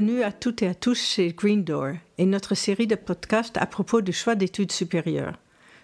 [0.00, 3.66] Bienvenue à toutes et à tous chez Green Door et notre série de podcasts à
[3.66, 5.36] propos du choix d'études supérieures.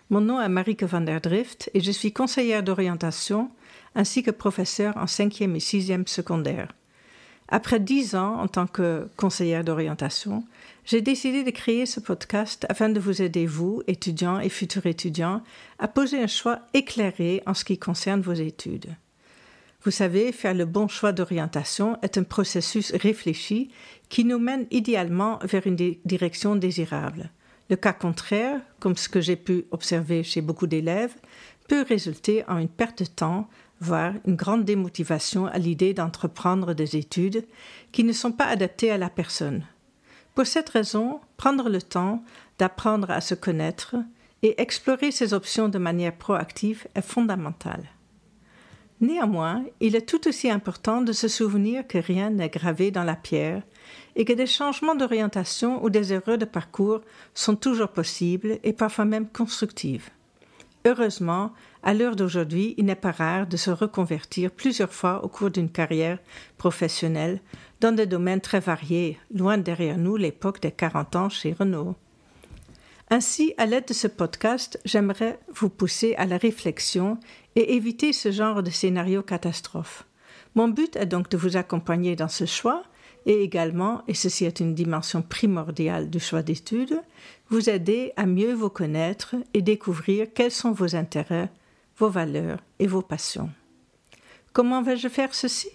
[0.08, 3.50] Mon nom est Marieke van der Drift et je suis conseillère d'orientation
[3.96, 6.68] ainsi que professeure en 5e et 6e secondaire.
[7.48, 10.44] Après dix ans en tant que conseillère d'orientation,
[10.84, 15.42] j'ai décidé de créer ce podcast afin de vous aider, vous, étudiants et futurs étudiants,
[15.80, 18.94] à poser un choix éclairé en ce qui concerne vos études.
[19.84, 23.70] Vous savez, faire le bon choix d'orientation est un processus réfléchi
[24.08, 27.30] qui nous mène idéalement vers une direction désirable.
[27.68, 31.14] Le cas contraire, comme ce que j'ai pu observer chez beaucoup d'élèves,
[31.68, 33.46] peut résulter en une perte de temps,
[33.80, 37.44] voire une grande démotivation à l'idée d'entreprendre des études
[37.92, 39.66] qui ne sont pas adaptées à la personne.
[40.34, 42.24] Pour cette raison, prendre le temps
[42.58, 43.96] d'apprendre à se connaître
[44.42, 47.84] et explorer ses options de manière proactive est fondamental.
[49.04, 53.16] Néanmoins, il est tout aussi important de se souvenir que rien n'est gravé dans la
[53.16, 53.62] pierre
[54.16, 57.02] et que des changements d'orientation ou des erreurs de parcours
[57.34, 60.08] sont toujours possibles et parfois même constructives.
[60.86, 61.52] Heureusement,
[61.82, 65.70] à l'heure d'aujourd'hui, il n'est pas rare de se reconvertir plusieurs fois au cours d'une
[65.70, 66.18] carrière
[66.56, 67.42] professionnelle
[67.82, 71.94] dans des domaines très variés, loin derrière nous l'époque des 40 ans chez Renault.
[73.14, 77.16] Ainsi, à l'aide de ce podcast, j'aimerais vous pousser à la réflexion
[77.54, 80.04] et éviter ce genre de scénario catastrophe.
[80.56, 82.82] Mon but est donc de vous accompagner dans ce choix
[83.24, 87.00] et également, et ceci est une dimension primordiale du choix d'études,
[87.50, 91.52] vous aider à mieux vous connaître et découvrir quels sont vos intérêts,
[91.96, 93.50] vos valeurs et vos passions.
[94.52, 95.70] Comment vais-je faire ceci?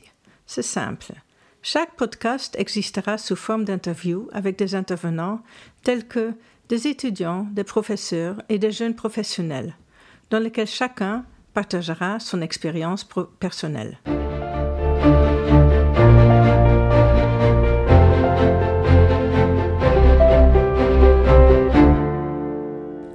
[0.45, 1.13] C'est simple.
[1.61, 5.41] Chaque podcast existera sous forme d'interviews avec des intervenants
[5.83, 6.33] tels que
[6.69, 9.75] des étudiants, des professeurs et des jeunes professionnels,
[10.29, 13.07] dans lesquels chacun partagera son expérience
[13.39, 13.97] personnelle.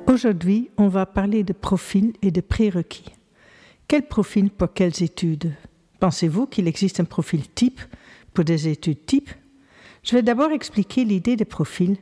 [0.08, 3.12] Aujourd'hui, on va parler de profil et de prérequis.
[3.86, 5.52] Quel profil pour quelles études?
[6.00, 7.80] Pensez-vous qu'il existe un profil type
[8.32, 9.30] pour des études type
[10.02, 11.96] Je vais d'abord expliquer l'idée des profils,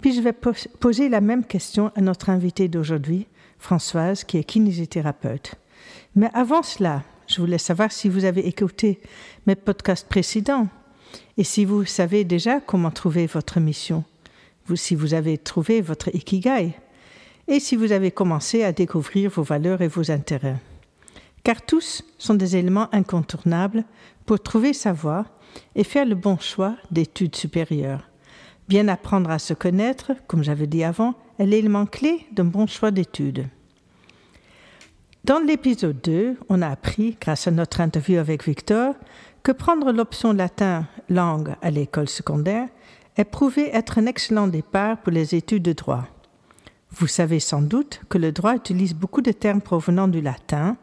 [0.00, 3.26] puis je vais poser la même question à notre invitée d'aujourd'hui,
[3.58, 5.54] Françoise, qui est kinésithérapeute.
[6.14, 9.00] Mais avant cela, je voulais savoir si vous avez écouté
[9.46, 10.68] mes podcasts précédents
[11.36, 14.04] et si vous savez déjà comment trouver votre mission,
[14.74, 16.74] si vous avez trouvé votre ikigai
[17.46, 20.58] et si vous avez commencé à découvrir vos valeurs et vos intérêts.
[21.44, 23.84] Car tous sont des éléments incontournables
[24.26, 25.26] pour trouver sa voie
[25.74, 28.07] et faire le bon choix d'études supérieures.
[28.68, 32.90] Bien apprendre à se connaître, comme j'avais dit avant, est l'élément clé d'un bon choix
[32.90, 33.46] d'études.
[35.24, 38.94] Dans l'épisode 2, on a appris, grâce à notre interview avec Victor,
[39.42, 42.68] que prendre l'option latin langue à l'école secondaire
[43.16, 46.06] est prouvé être un excellent départ pour les études de droit.
[46.90, 50.76] Vous savez sans doute que le droit utilise beaucoup de termes provenant du latin,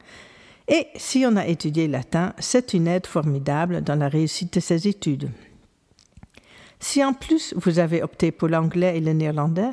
[0.68, 4.88] et si on a étudié latin, c'est une aide formidable dans la réussite de ces
[4.88, 5.30] études.
[6.80, 9.72] Si en plus vous avez opté pour l'anglais et le néerlandais,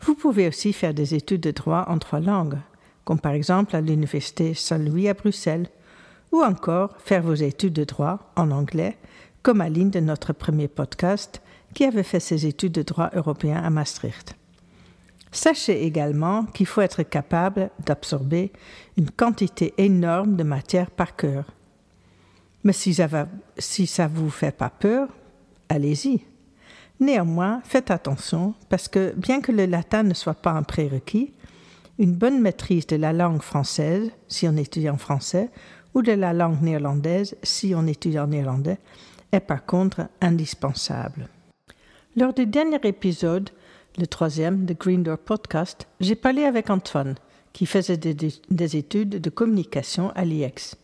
[0.00, 2.58] vous pouvez aussi faire des études de droit en trois langues,
[3.04, 5.68] comme par exemple à l'Université Saint-Louis à Bruxelles,
[6.32, 8.98] ou encore faire vos études de droit en anglais,
[9.42, 11.40] comme Aline de notre premier podcast,
[11.74, 14.36] qui avait fait ses études de droit européen à Maastricht.
[15.32, 18.52] Sachez également qu'il faut être capable d'absorber
[18.96, 21.44] une quantité énorme de matière par cœur.
[22.62, 25.08] Mais si ça ne vous fait pas peur,
[25.68, 26.22] allez-y.
[27.00, 31.32] Néanmoins, faites attention parce que bien que le latin ne soit pas un prérequis,
[31.98, 35.50] une bonne maîtrise de la langue française, si on étudie en français,
[35.94, 38.78] ou de la langue néerlandaise, si on étudie en néerlandais,
[39.32, 41.28] est par contre indispensable.
[42.16, 43.50] Lors du dernier épisode,
[43.98, 47.14] le troisième de Green Door Podcast, j'ai parlé avec Antoine,
[47.52, 50.76] qui faisait des, des études de communication à l'IEX.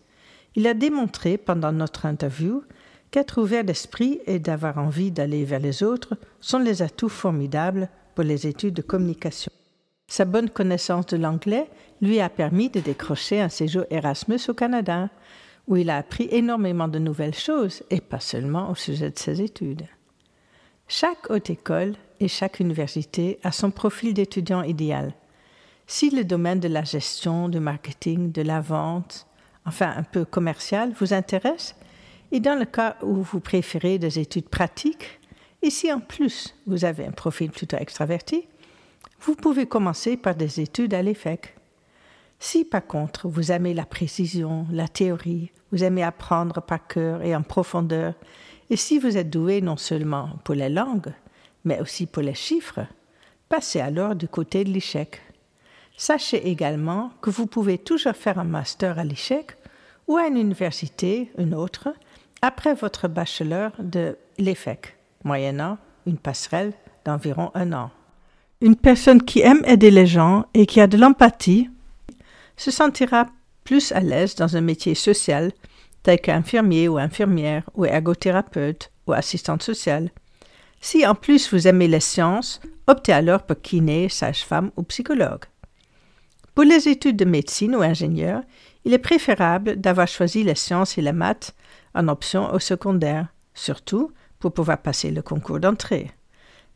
[0.54, 2.62] Il a démontré pendant notre interview
[3.10, 8.24] qu'être ouvert d'esprit et d'avoir envie d'aller vers les autres sont les atouts formidables pour
[8.24, 9.52] les études de communication.
[10.06, 11.68] Sa bonne connaissance de l'anglais
[12.00, 15.08] lui a permis de décrocher un séjour Erasmus au Canada,
[15.68, 19.40] où il a appris énormément de nouvelles choses, et pas seulement au sujet de ses
[19.40, 19.86] études.
[20.88, 25.14] Chaque haute école et chaque université a son profil d'étudiant idéal.
[25.86, 29.26] Si le domaine de la gestion, du marketing, de la vente,
[29.64, 31.76] enfin un peu commercial, vous intéresse,
[32.32, 35.20] et dans le cas où vous préférez des études pratiques,
[35.62, 38.44] et si en plus vous avez un profil plutôt extraverti,
[39.20, 41.54] vous pouvez commencer par des études à l'EFEC.
[42.38, 47.36] Si par contre vous aimez la précision, la théorie, vous aimez apprendre par cœur et
[47.36, 48.14] en profondeur,
[48.70, 51.12] Et si vous êtes doué non seulement pour les langues,
[51.64, 52.86] mais aussi pour les chiffres,
[53.48, 55.20] passez alors du côté de l'échec.
[55.96, 59.56] Sachez également que vous pouvez toujours faire un master à l'échec
[60.06, 61.88] ou à une université, une autre,
[62.42, 66.72] après votre bachelor de l'EFEC, moyennant une passerelle
[67.04, 67.90] d'environ un an.
[68.60, 71.70] Une personne qui aime aider les gens et qui a de l'empathie
[72.56, 73.26] se sentira
[73.64, 75.52] plus à l'aise dans un métier social
[76.02, 80.10] tel qu'infirmier ou infirmière ou ergothérapeute ou assistante sociale.
[80.80, 85.44] Si en plus vous aimez les sciences, optez alors pour kiné, sage-femme ou psychologue.
[86.54, 88.42] Pour les études de médecine ou ingénieur,
[88.84, 91.54] il est préférable d'avoir choisi les sciences et les maths
[91.94, 96.10] en option au secondaire, surtout pour pouvoir passer le concours d'entrée.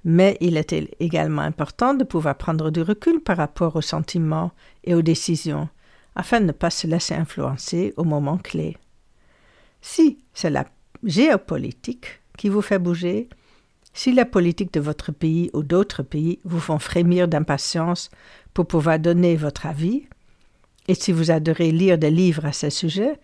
[0.05, 4.53] Mais il était également important de pouvoir prendre du recul par rapport aux sentiments
[4.85, 5.69] et aux décisions,
[6.15, 8.77] afin de ne pas se laisser influencer au moment clé.
[9.81, 10.67] Si c'est la
[11.03, 13.29] géopolitique qui vous fait bouger,
[13.95, 18.11] si la politique de votre pays ou d'autres pays vous font frémir d'impatience
[18.53, 20.07] pour pouvoir donner votre avis,
[20.89, 23.19] et si vous adorez lire des livres à ce sujet,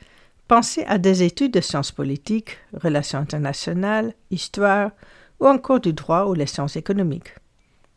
[0.50, 4.91] pensez à des études de sciences politiques, relations internationales, histoire,
[5.38, 7.37] ou encore du droit ou les sciences économiques.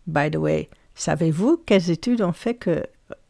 [0.05, 2.83] By the way, savez-vous quelles études ont fait que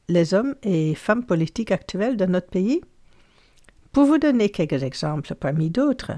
[0.09, 2.81] les hommes et femmes politiques actuels de notre pays?
[3.93, 6.11] Pour vous donner quelques exemples parmi d'autres,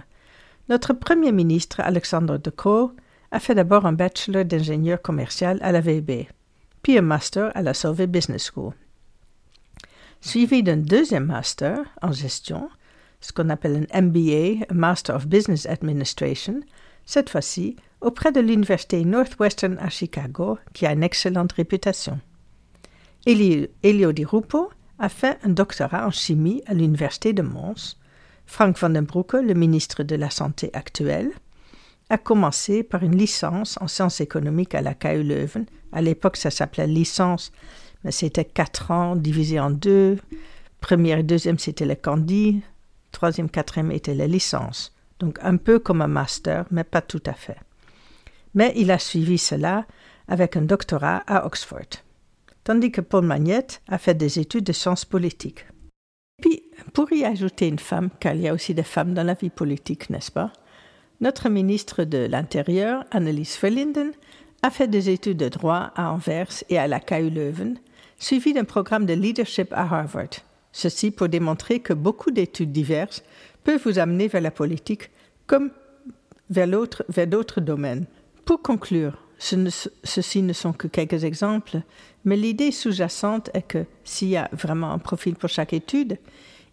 [0.68, 2.92] notre Premier ministre Alexandre De Croo
[3.30, 6.28] a fait d'abord un bachelor d'ingénieur commercial à la VB,
[6.82, 8.74] puis un master à la Solvay Business School.
[10.22, 12.68] Suivi d'un deuxième master en gestion,
[13.22, 16.62] ce qu'on appelle un MBA, Master of Business Administration,
[17.06, 22.20] cette fois-ci auprès de l'Université Northwestern à Chicago, qui a une excellente réputation.
[23.26, 24.70] Elio, Di Rupo
[25.00, 27.98] a fait un doctorat en chimie à l'Université de Mons.
[28.46, 31.32] Frank van den Broeke, le ministre de la Santé actuel,
[32.10, 35.66] a commencé par une licence en sciences économiques à la KU Leuven.
[35.92, 37.52] À l'époque, ça s'appelait licence,
[38.04, 40.20] mais c'était quatre ans divisé en deux.
[40.80, 42.62] Première et deuxième, c'était le candid.
[43.16, 44.94] Troisième, quatrième était la licence.
[45.20, 47.56] Donc un peu comme un master, mais pas tout à fait.
[48.54, 49.86] Mais il a suivi cela
[50.28, 52.04] avec un doctorat à Oxford.
[52.66, 55.66] Tandis que Paul Magnette a fait des études de sciences politiques.
[56.42, 59.36] Puis, pour y ajouter une femme, car il y a aussi des femmes dans la
[59.36, 60.52] vie politique, n'est-ce pas?
[61.22, 64.12] Notre ministre de l'Intérieur, Annelies Verlinden,
[64.62, 67.80] a fait des études de droit à Anvers et à la KU Leuven,
[68.18, 70.42] suivi d'un programme de leadership à Harvard.
[70.78, 73.24] Ceci pour démontrer que beaucoup d'études diverses
[73.64, 75.10] peuvent vous amener vers la politique
[75.48, 75.72] comme
[76.50, 78.08] vers d'autres domaines.
[78.44, 79.56] Pour conclure, ce
[80.04, 81.80] ceci ne sont que quelques exemples,
[82.26, 86.18] mais l'idée sous-jacente est que s'il y a vraiment un profil pour chaque étude,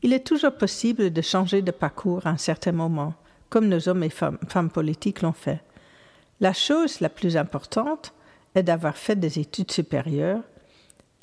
[0.02, 3.14] il est toujours possible de changer de parcours à un certain moment
[3.50, 5.60] comme nos hommes et femmes, politiques l'ont fait.
[6.40, 8.14] La chose la plus importante
[8.56, 10.42] est d'avoir fait des études supérieures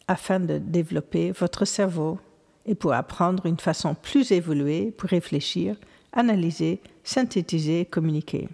[0.07, 2.19] afin de développer votre cerveau
[2.69, 5.75] et pour apprendre une façon plus évoluée pour réfléchir,
[6.13, 8.47] analyser, synthétiser et communiquer.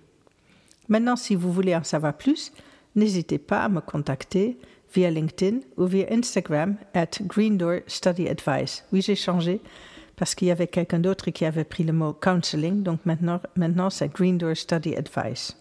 [0.88, 2.54] Maintenant, si vous voulez en savoir plus,
[2.96, 4.58] n'hésitez pas à me contacter
[4.94, 8.86] via LinkedIn ou via Instagram at Green Door Study Advice.
[8.94, 9.60] Oui, j'ai changé
[10.16, 13.90] parce qu'il y avait quelqu'un d'autre qui avait pris le mot counseling, donc maintenant, maintenant
[13.90, 15.58] c'est Green Door Study Advice.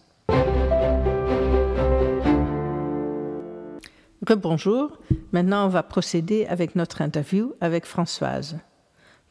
[4.27, 4.97] Rebonjour,
[5.33, 8.57] maintenant on va procéder avec notre interview avec Françoise.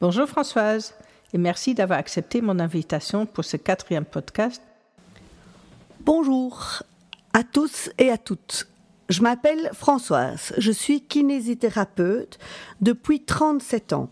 [0.01, 0.95] Bonjour Françoise,
[1.33, 4.63] et merci d'avoir accepté mon invitation pour ce quatrième podcast.
[6.01, 6.85] Bonjour
[7.33, 8.69] à tous et à toutes.
[9.09, 12.39] Je m'appelle Françoise, je suis kinésithérapeute
[12.81, 14.11] depuis 37 ans.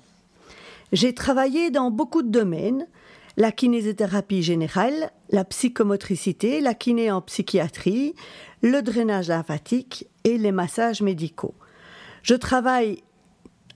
[0.91, 2.89] J'ai travaillé dans beaucoup de domaines,
[3.37, 8.15] la kinésithérapie générale, la psychomotricité, la kiné en psychiatrie,
[8.63, 11.55] le drainage lymphatique et les massages médicaux.
[12.23, 13.03] Je travaille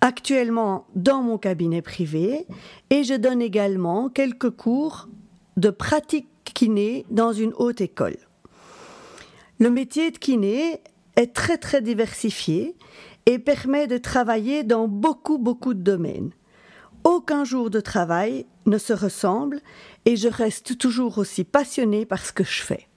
[0.01, 2.47] actuellement dans mon cabinet privé
[2.91, 5.09] et je donne également quelques cours
[5.57, 8.17] de pratique kiné dans une haute école.
[9.59, 10.81] Le métier de kiné
[11.17, 12.77] est très très diversifié
[13.25, 16.31] et permet de travailler dans beaucoup beaucoup de domaines.
[17.07, 19.61] Aucun jour de travail ne se ressemble
[20.07, 22.89] et je reste toujours aussi passionnée par ce que je fais.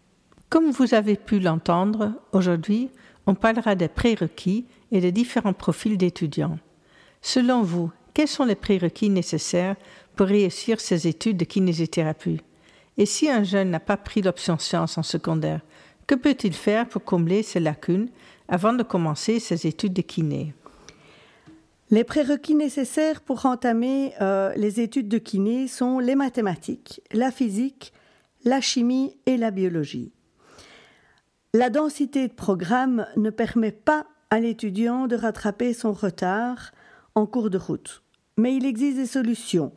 [0.49, 2.89] Comme vous avez pu l'entendre, aujourd'hui,
[3.27, 6.57] on parlera des prérequis et des différents profils d'étudiants.
[7.21, 9.75] Selon vous, quels sont les prérequis nécessaires
[10.15, 12.41] pour réussir ses études de kinésithérapie?
[12.97, 15.61] Et si un jeune n'a pas pris l'option sciences en secondaire,
[16.07, 18.09] que peut-il faire pour combler ces lacunes
[18.47, 20.55] avant de commencer ses études de kiné?
[21.91, 27.93] Les prérequis nécessaires pour entamer euh, les études de kiné sont les mathématiques, la physique,
[28.43, 30.11] la chimie et la biologie.
[31.53, 36.71] La densité de programme ne permet pas à l'étudiant de rattraper son retard
[37.15, 38.03] en cours de route.
[38.37, 39.73] Mais il existe des solutions.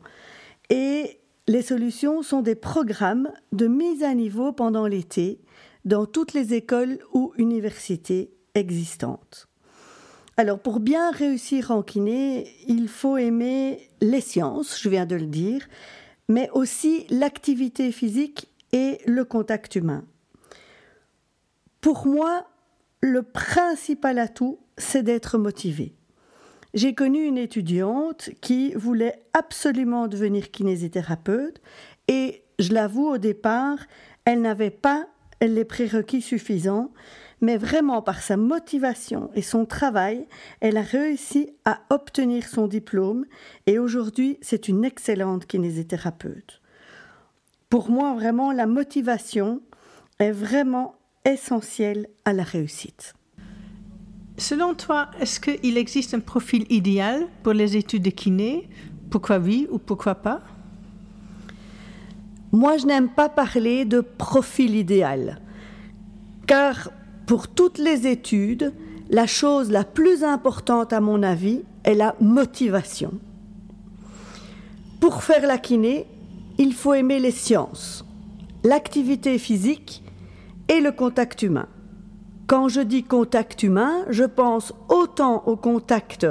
[0.69, 5.40] Et les solutions sont des programmes de mise à niveau pendant l'été
[5.87, 9.49] dans toutes les écoles ou universités existantes.
[10.37, 15.27] Alors pour bien réussir en kiné, il faut aimer les sciences, je viens de le
[15.27, 15.69] dire,
[16.29, 20.05] mais aussi l'activité physique et le contact humain.
[21.83, 22.47] Pour moi,
[23.03, 25.95] le principal atout, c'est d'être motivé.
[26.73, 31.61] J'ai connu une étudiante qui voulait absolument devenir kinésithérapeute
[32.09, 33.79] et, je l'avoue, au départ,
[34.25, 35.07] elle n'avait pas
[35.43, 36.93] les prérequis suffisants,
[37.43, 40.27] mais vraiment par sa motivation et son travail,
[40.61, 43.27] elle a réussi à obtenir son diplôme
[43.67, 46.63] et aujourd'hui c'est une excellente kinésithérapeute.
[47.69, 49.61] Pour moi, vraiment, la motivation
[50.19, 50.95] est vraiment
[51.25, 53.15] essentielle à la réussite.
[54.39, 58.69] Selon toi, est-ce qu'il existe un profil idéal pour les études de kiné?
[59.11, 60.43] Pourquoi oui ou pourquoi pas?
[62.53, 65.41] Moi, je n'aime pas parler de profil idéal,
[66.47, 66.91] car
[67.26, 68.73] pour toutes les études,
[69.11, 73.12] la chose la plus importante à mon avis est la motivation.
[75.00, 76.07] Pour faire la kiné,
[76.59, 78.05] il faut aimer les sciences,
[78.64, 80.02] l'activité physique
[80.69, 81.67] et le contact humain.
[82.47, 86.26] Quand je dis contact humain, je pense autant au contact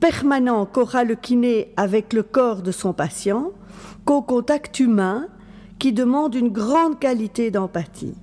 [0.00, 3.52] permanent qu'aura le kiné avec le corps de son patient
[4.04, 5.28] qu'au contact humain
[5.78, 8.14] qui demande une grande qualité d'empathie.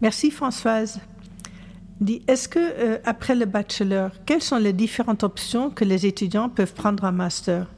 [0.00, 1.00] Merci Françoise.
[2.26, 6.74] Est-ce que euh, après le bachelor, quelles sont les différentes options que les étudiants peuvent
[6.74, 7.68] prendre en master?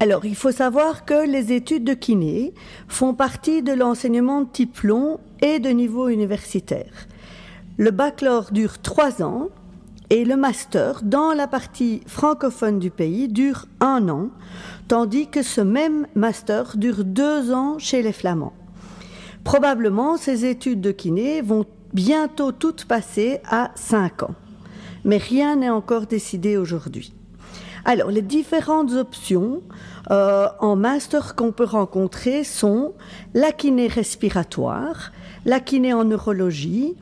[0.00, 2.52] Alors, il faut savoir que les études de kiné
[2.88, 4.80] font partie de l'enseignement de type
[5.40, 7.06] et de niveau universitaire.
[7.76, 9.48] Le bachelor dure trois ans
[10.10, 14.28] et le master, dans la partie francophone du pays, dure un an,
[14.88, 18.52] tandis que ce même master dure deux ans chez les Flamands.
[19.44, 24.34] Probablement, ces études de kiné vont bientôt toutes passer à cinq ans.
[25.04, 27.12] Mais rien n'est encore décidé aujourd'hui.
[27.84, 29.60] Alors, les différentes options
[30.10, 32.94] euh, en master qu'on peut rencontrer sont
[33.34, 35.12] la kiné respiratoire,
[35.44, 36.94] la kiné en neurologie,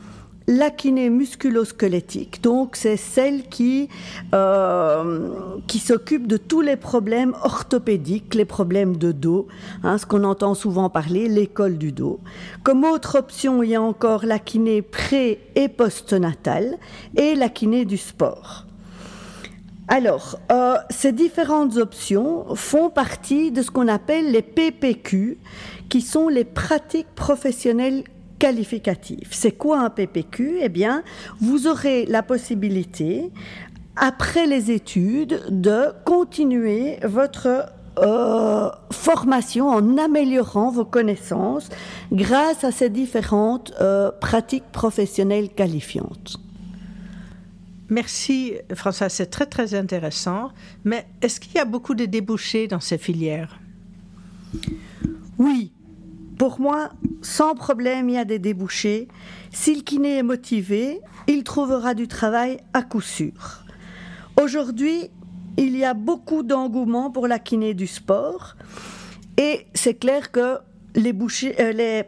[0.52, 3.88] la kiné musculosquelettique, donc c'est celle qui,
[4.35, 5.30] euh,
[5.66, 9.47] qui s'occupe de tous les problèmes orthopédiques, les problèmes de dos,
[9.82, 12.21] hein, ce qu'on entend souvent parler, l'école du dos.
[12.64, 16.76] Comme autre option, il y a encore la kiné pré- et postnatale
[17.16, 18.66] et la kiné du sport.
[19.88, 25.38] Alors, euh, ces différentes options font partie de ce qu'on appelle les PPQ,
[25.88, 28.04] qui sont les pratiques professionnelles
[28.42, 29.28] qualificatives.
[29.30, 31.04] C'est quoi un PPQ Eh bien,
[31.40, 33.30] vous aurez la possibilité,
[33.94, 37.66] après les études, de continuer votre
[38.00, 41.68] euh, formation en améliorant vos connaissances
[42.11, 46.40] grâce à ces différentes euh, pratiques professionnelles qualifiantes.
[47.90, 50.50] Merci François, c'est très très intéressant.
[50.82, 53.61] Mais est-ce qu'il y a beaucoup de débouchés dans ces filières?
[55.38, 55.70] Oui,
[56.42, 56.88] pour moi,
[57.20, 59.06] sans problème, il y a des débouchés.
[59.52, 63.62] Si le kiné est motivé, il trouvera du travail à coup sûr.
[64.42, 65.08] Aujourd'hui,
[65.56, 68.56] il y a beaucoup d'engouement pour la kiné du sport
[69.37, 70.58] et c'est clair que
[70.96, 71.14] les,
[71.61, 72.04] euh, les,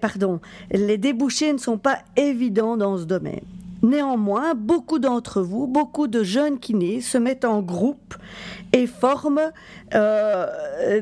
[0.72, 3.44] les débouchés ne sont pas évidents dans ce domaine.
[3.84, 8.16] Néanmoins, beaucoup d'entre vous, beaucoup de jeunes kinés se mettent en groupe
[8.72, 9.52] et forment
[9.94, 10.48] euh,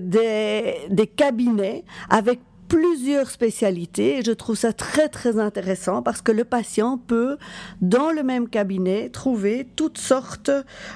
[0.03, 2.41] des cabinets avec
[2.73, 7.37] plusieurs spécialités et je trouve ça très très intéressant parce que le patient peut
[7.83, 10.51] dans le même cabinet trouver toutes sortes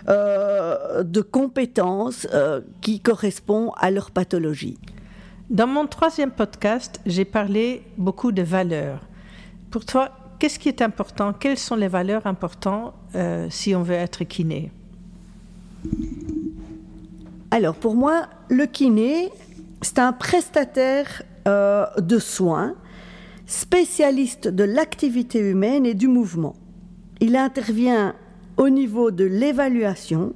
[0.09, 4.79] euh, de compétences euh, qui correspondent à leur pathologie.
[5.51, 9.01] Dans mon troisième podcast, j'ai parlé beaucoup de valeurs.
[9.71, 11.35] Pour toi, qu'est-ce qui est important?
[11.35, 14.73] Quelles sont les valeurs importantes euh, si on veut être kiné?
[17.51, 19.29] Alors pour moi, le kiné,
[19.83, 22.75] c'est un prestataire euh, de soins,
[23.47, 26.55] spécialiste de l'activité humaine et du mouvement.
[27.21, 28.15] Il intervient
[28.57, 30.35] au niveau de l'évaluation,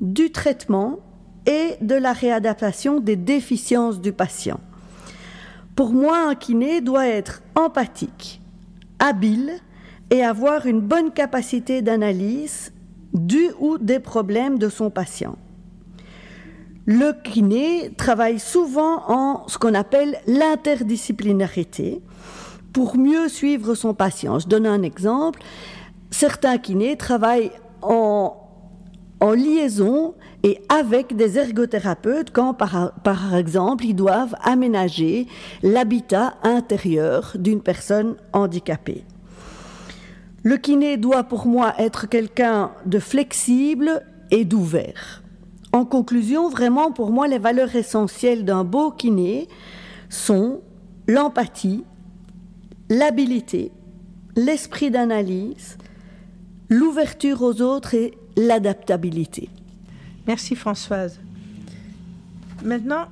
[0.00, 0.98] du traitement
[1.46, 4.60] et de la réadaptation des déficiences du patient.
[5.74, 8.40] Pour moi, un kiné doit être empathique,
[8.98, 9.52] habile
[10.10, 12.72] et avoir une bonne capacité d'analyse
[13.12, 15.36] du ou des problèmes de son patient.
[16.88, 22.00] Le kiné travaille souvent en ce qu'on appelle l'interdisciplinarité
[22.72, 24.38] pour mieux suivre son patient.
[24.38, 25.40] Je donne un exemple.
[26.12, 27.50] Certains kinés travaillent
[27.82, 28.42] en,
[29.20, 30.14] liaison
[30.44, 35.26] et avec des ergothérapeutes quand, par exemple, ils doivent aménager
[35.64, 39.04] l'habitat intérieur d'une personne handicapée.
[40.44, 45.24] Le kiné doit pour moi être quelqu'un de flexible et d'ouvert.
[45.76, 49.46] En conclusion, vraiment pour moi, les valeurs essentielles d'un beau kiné
[50.08, 50.62] sont
[51.06, 51.84] l'empathie,
[52.88, 53.72] l'habilité,
[54.36, 55.76] l'esprit d'analyse,
[56.70, 59.50] l'ouverture aux autres et l'adaptabilité.
[60.26, 61.20] Merci Françoise.
[62.64, 63.08] Maintenant,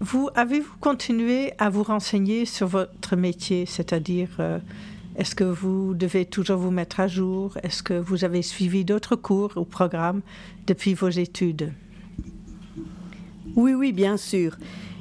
[0.00, 4.58] vous avez-vous continué à vous renseigner sur votre métier, c'est-à-dire euh,
[5.16, 7.58] est-ce que vous devez toujours vous mettre à jour?
[7.62, 10.22] Est-ce que vous avez suivi d'autres cours ou programmes
[10.66, 11.74] depuis vos études?
[13.56, 14.56] Oui, oui, bien sûr.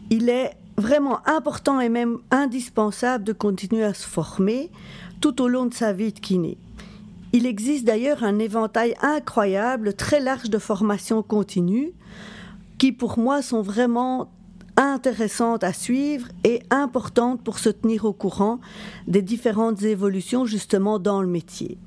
[0.09, 4.71] Il est vraiment important et même indispensable de continuer à se former
[5.21, 6.57] tout au long de sa vie de kiné.
[7.31, 11.91] Il existe d'ailleurs un éventail incroyable, très large de formations continues,
[12.77, 14.31] qui pour moi sont vraiment
[14.77, 18.59] intéressantes à suivre et importantes pour se tenir au courant
[19.07, 21.77] des différentes évolutions justement dans le métier.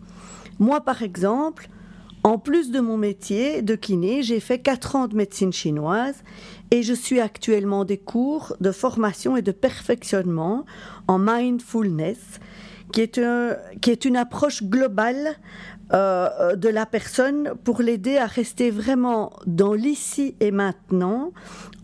[0.59, 1.71] Moi, par exemple,
[2.25, 6.23] en plus de mon métier de kiné, j'ai fait 4 ans de médecine chinoise
[6.71, 10.65] et je suis actuellement des cours de formation et de perfectionnement
[11.09, 12.41] en mindfulness
[12.93, 15.37] qui est, une approche globale
[15.93, 21.33] euh, de la personne pour l'aider à rester vraiment dans l'ici et maintenant,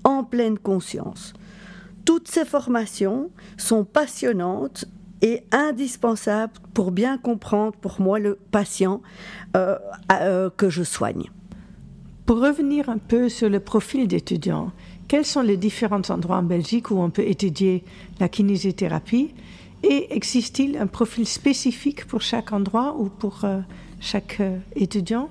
[0.04, 1.33] en pleine conscience.
[2.04, 4.85] Toutes ces formations sont passionnantes
[5.23, 9.03] et indispensables pour bien comprendre pour moi le patient
[9.57, 9.77] euh,
[10.13, 11.31] euh, que je soigne.
[12.27, 14.73] Pour revenir un peu sur le profil d'étudiant,
[15.09, 17.85] quels sont les différents endroits en Belgique où on peut étudier
[18.21, 19.35] la kinésithérapie
[19.83, 23.61] et existe-t-il un profil spécifique pour chaque endroit ou pour euh,
[24.00, 24.43] chaque
[24.76, 25.31] étudiant?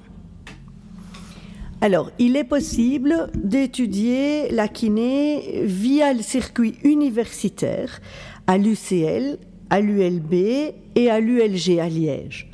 [1.79, 7.99] Alors, il est possible d'étudier la kiné via le circuit universitaire
[8.47, 9.37] à l'UCL,
[9.69, 10.33] à l'ULB
[10.95, 12.49] et à l'ULG à Liège.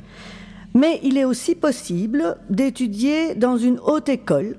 [0.74, 4.56] Mais il est aussi possible d'étudier dans une haute école,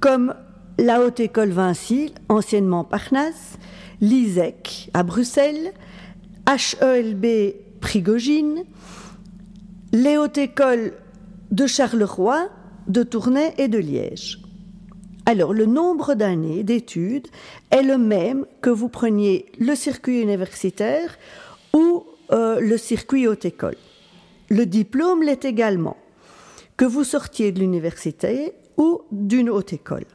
[0.00, 0.34] comme
[0.78, 3.58] la Haute École Vinci, anciennement Parnasse,
[4.00, 5.72] l'ISEC à Bruxelles,
[6.46, 8.64] HELB Prigogine,
[9.92, 10.92] les hautes écoles
[11.50, 12.48] de Charleroi,
[12.88, 14.40] de Tournai et de Liège.
[15.26, 17.28] Alors, le nombre d'années d'études
[17.70, 21.16] est le même que vous preniez le circuit universitaire
[22.30, 23.76] euh, le circuit haute école.
[24.50, 25.96] Le diplôme l'est également,
[26.76, 30.06] que vous sortiez de l'université ou d'une haute école.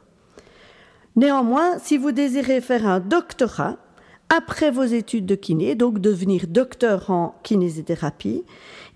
[1.16, 3.78] Néanmoins, si vous désirez faire un doctorat,
[4.28, 8.44] après vos études de kiné, donc devenir docteur en kinésithérapie,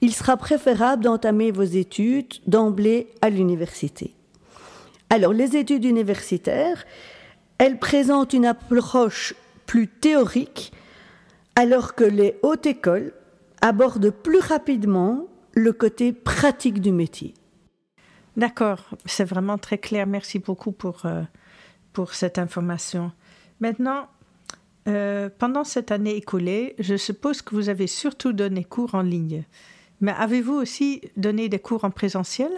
[0.00, 4.14] il sera préférable d'entamer vos études d'emblée à l'université.
[5.10, 6.84] Alors, les études universitaires,
[7.58, 9.34] elles présentent une approche
[9.66, 10.72] plus théorique,
[11.56, 13.12] alors que les hautes écoles
[13.60, 17.34] abordent plus rapidement le côté pratique du métier.
[18.36, 20.06] D'accord, c'est vraiment très clair.
[20.06, 21.22] Merci beaucoup pour, euh,
[21.92, 23.12] pour cette information.
[23.60, 24.08] Maintenant,
[24.88, 29.44] euh, pendant cette année écoulée, je suppose que vous avez surtout donné cours en ligne.
[30.00, 32.50] Mais avez-vous aussi donné des cours en présentiel?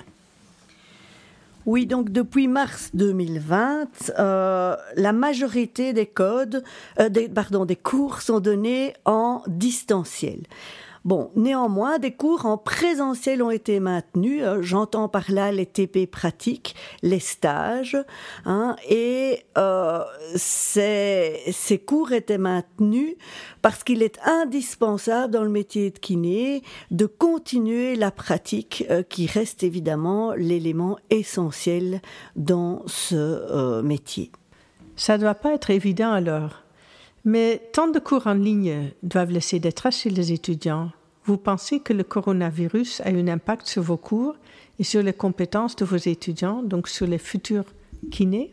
[1.67, 6.63] Oui, donc depuis mars 2020, euh, la majorité des codes,
[7.01, 10.43] euh, pardon, des cours sont donnés en distanciel.
[11.07, 14.43] Bon, néanmoins, des cours en présentiel ont été maintenus.
[14.43, 17.97] Euh, j'entends par là les TP pratiques, les stages,
[18.45, 20.01] hein, et euh,
[20.35, 21.55] ces,
[21.87, 23.15] cours étaient maintenus
[23.63, 29.29] parce qu'il est indispensable dans le métier de kiné de continuer la pratique euh, qui
[29.29, 32.03] reste évidemment l'élément essentiel
[32.35, 34.33] dans ce métier.
[34.97, 36.66] Ça ne doit pas être évident alors.
[37.27, 40.93] Mais tant de cours en ligne doivent laisser des traces chez les étudiants.
[41.25, 44.37] Vous pensez que le coronavirus a un impact sur vos cours
[44.79, 47.65] et sur les compétences de vos étudiants, donc sur les futurs
[48.13, 48.53] kinés?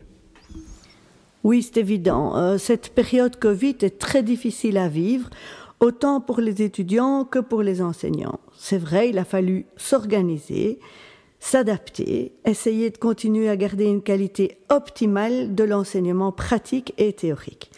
[1.44, 2.36] Oui, c'est évident.
[2.36, 5.30] Euh, cette période Covid est très difficile à vivre,
[5.78, 8.40] autant pour les étudiants que pour les enseignants.
[8.58, 10.80] C'est vrai, il a fallu s'organiser,
[11.38, 17.70] s'adapter, essayer de continuer à garder une qualité optimale de l'enseignement pratique et théorique.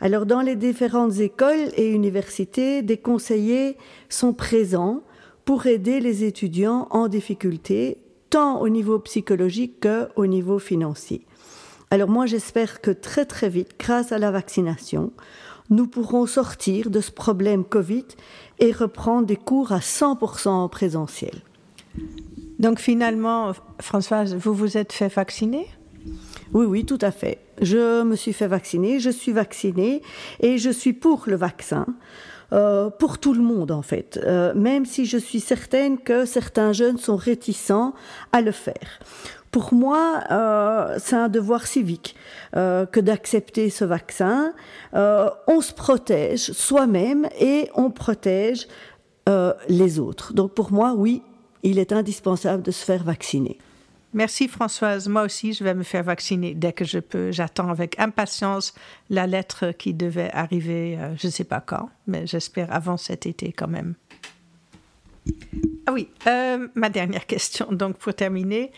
[0.00, 3.76] Alors dans les différentes écoles et universités, des conseillers
[4.08, 5.02] sont présents
[5.44, 7.98] pour aider les étudiants en difficulté,
[8.30, 11.26] tant au niveau psychologique qu'au niveau financier.
[11.90, 15.12] Alors moi j'espère que très très vite, grâce à la vaccination,
[15.70, 18.04] nous pourrons sortir de ce problème Covid
[18.58, 21.42] et reprendre des cours à 100% en présentiel.
[22.58, 25.66] Donc finalement, Françoise, vous vous êtes fait vacciner?
[26.52, 27.45] Oui, oui, tout à fait.
[27.60, 30.02] Je me suis fait vacciner, je suis vaccinée
[30.40, 31.86] et je suis pour le vaccin.
[32.52, 36.72] Euh, pour tout le monde en fait, euh, même si je suis certaine que certains
[36.72, 37.92] jeunes sont réticents
[38.30, 39.00] à le faire.
[39.50, 42.14] Pour moi, euh, c'est un devoir civique
[42.52, 44.52] que d'accepter ce vaccin.
[44.92, 48.66] on se protège soi-même et on protège
[49.68, 50.32] les autres.
[50.32, 51.22] Donc pour moi, oui,
[51.62, 53.58] il est indispensable de se faire vacciner.
[54.14, 55.08] Merci Françoise.
[55.08, 57.32] Moi aussi, je vais me faire vacciner dès que je peux.
[57.32, 58.74] J'attends avec impatience
[59.10, 63.26] la lettre qui devait arriver, euh, je ne sais pas quand, mais j'espère avant cet
[63.26, 63.94] été quand même.
[65.86, 68.72] Ah oui, euh, ma dernière question, donc pour terminer.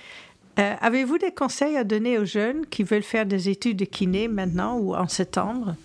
[0.59, 4.27] Euh, avez-vous des conseils à donner aux jeunes qui veulent faire des études de kiné
[4.27, 5.77] maintenant ou en septembre?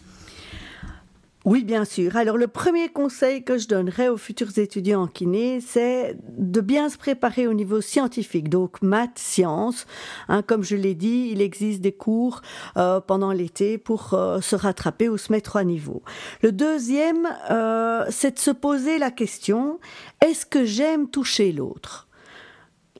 [1.45, 2.15] Oui, bien sûr.
[2.15, 6.87] Alors le premier conseil que je donnerais aux futurs étudiants en kiné, c'est de bien
[6.87, 9.85] se préparer au niveau scientifique, donc maths, sciences.
[10.29, 12.41] Hein, comme je l'ai dit, il existe des cours
[12.77, 16.01] euh, pendant l'été pour euh, se rattraper ou se mettre à niveau.
[16.41, 19.79] Le deuxième, euh, c'est de se poser la question,
[20.21, 22.07] est-ce que j'aime toucher l'autre?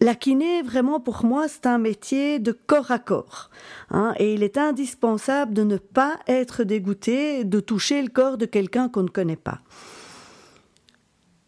[0.03, 3.49] La kiné, vraiment pour moi, c'est un métier de corps à corps.
[3.89, 8.45] Hein, et il est indispensable de ne pas être dégoûté de toucher le corps de
[8.45, 9.61] quelqu'un qu'on ne connaît pas.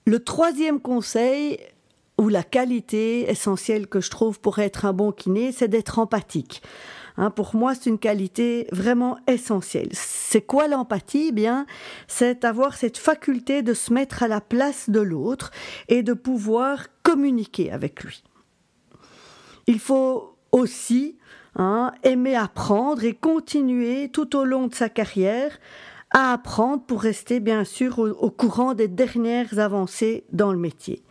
[0.06, 1.60] Le troisième conseil,
[2.18, 6.62] ou la qualité essentielle que je trouve pour être un bon kiné, c'est d'être empathique.
[7.18, 9.90] Hein, pour moi, c'est une qualité vraiment essentielle.
[9.92, 11.28] C'est quoi l'empathie?
[11.30, 11.66] Eh Bien,
[12.08, 15.52] c'est avoir cette faculté de se mettre à la place de l'autre
[15.90, 18.24] et de pouvoir communiquer avec lui.
[19.68, 21.18] Il faut aussi
[21.56, 25.58] hein, aimer apprendre et continuer tout au long de sa carrière
[26.12, 31.04] à apprendre pour rester bien sûr au, courant des dernières avancées dans le métier.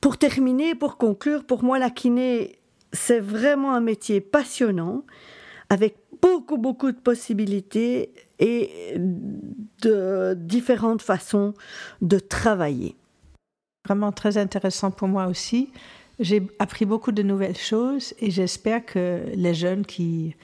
[0.00, 2.58] Pour terminer, pour conclure, pour moi la kiné,
[2.92, 5.04] c'est vraiment un métier passionnant
[5.68, 8.94] avec beaucoup beaucoup de possibilités et
[9.82, 11.54] de différentes façons
[12.00, 12.96] de travailler.
[13.84, 15.70] Vraiment très intéressant pour moi aussi.
[16.18, 20.34] J'ai appris beaucoup de nouvelles choses et j'espère que les jeunes qui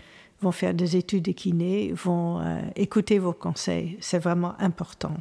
[0.42, 3.96] vont faire des études de kiné vont euh, écouter vos conseils.
[4.00, 5.16] C'est vraiment important.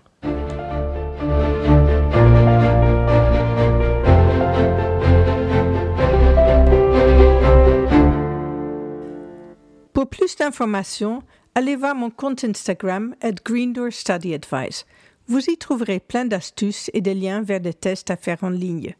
[9.94, 11.24] Pour plus d'informations,
[11.56, 14.86] allez voir mon compte Instagram at Greendoor Study Advice.
[15.28, 18.96] Vous y trouverez plein d'astuces et des liens vers des tests à faire en ligne.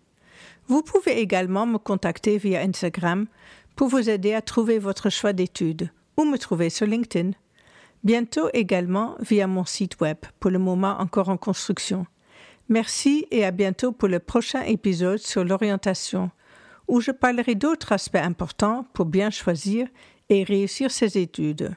[0.68, 3.28] Vous pouvez également me contacter via Instagram
[3.76, 7.32] pour vous aider à trouver votre choix d'études ou me trouver sur LinkedIn.
[8.04, 12.06] Bientôt également via mon site web, pour le moment encore en construction.
[12.70, 16.32] Merci et à bientôt pour le prochain épisode sur l'orientation,
[16.88, 19.88] où je parlerai d'autres aspects importants pour bien choisir
[20.30, 21.76] et réussir ses études,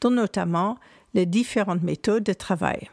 [0.00, 0.76] dont notamment
[1.14, 2.90] les différentes méthodes de travail.